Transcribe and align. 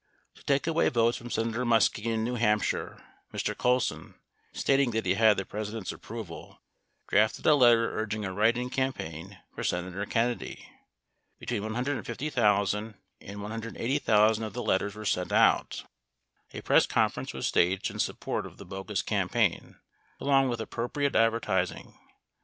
To 0.33 0.41
take 0.43 0.65
away 0.65 0.89
votes 0.89 1.15
from 1.19 1.29
Senator 1.29 1.63
Muskie 1.63 2.05
in 2.05 2.23
New 2.23 2.33
Hampshire, 2.33 3.03
Mr. 3.31 3.55
Colson 3.55 4.15
(stating 4.51 4.89
that 4.89 5.05
he 5.05 5.13
had 5.13 5.37
the 5.37 5.45
President's 5.45 5.91
approval) 5.91 6.59
drafted 7.07 7.45
a 7.45 7.53
letter 7.53 7.95
urging 7.99 8.25
a 8.25 8.33
write 8.33 8.57
in 8.57 8.71
campaign 8.71 9.39
for 9.53 9.63
Senator 9.63 10.03
Kennedy. 10.07 10.67
Between 11.37 11.61
150,000 11.61 12.95
and 13.21 13.41
180,000 13.43 14.43
of 14.43 14.53
the 14.53 14.63
letters 14.63 14.95
were 14.95 15.05
sent 15.05 15.31
out, 15.31 15.83
a 16.51 16.61
press 16.61 16.87
conference 16.87 17.31
was 17.31 17.45
staged 17.45 17.91
in 17.91 17.99
support 17.99 18.47
of 18.47 18.57
the 18.57 18.65
bogus 18.65 19.03
campaign, 19.03 19.75
along 20.19 20.49
with 20.49 20.59
appropriate 20.59 21.13
advertis 21.13 21.75
ing. 21.77 21.95